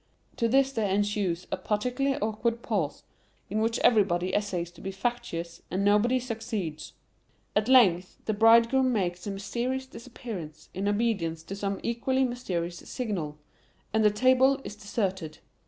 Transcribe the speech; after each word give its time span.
To 0.37 0.47
this 0.47 0.71
there 0.71 0.89
ensues 0.89 1.45
a 1.51 1.57
particularly 1.57 2.17
awkward 2.21 2.63
pause, 2.63 3.03
in 3.51 3.61
which 3.61 3.77
everybody 3.83 4.33
essays 4.33 4.71
to 4.71 4.81
be 4.81 4.89
facetious, 4.89 5.61
and 5.69 5.85
nobody 5.85 6.19
succeeds; 6.19 6.93
at 7.55 7.67
length 7.67 8.17
the 8.25 8.33
bridegroom 8.33 8.91
makes 8.91 9.27
a 9.27 9.29
mysterious 9.29 9.85
disappearance 9.85 10.69
in 10.73 10.87
obedience 10.87 11.43
to 11.43 11.55
some 11.55 11.79
equally 11.83 12.23
mysterious 12.25 12.77
signal; 12.79 13.37
and 13.93 14.03
the 14.03 14.09
table 14.09 14.59
is 14.63 14.75
deserted. 14.75 15.37